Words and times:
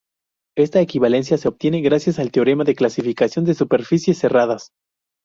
Esta 0.57 0.81
equivalencia 0.81 1.37
se 1.37 1.47
obtiene 1.47 1.79
gracias 1.81 2.17
al 2.17 2.31
teorema 2.31 2.63
de 2.63 2.73
clasificación 2.73 3.45
de 3.45 3.53
superficies 3.53 4.17
cerradas. 4.17 4.71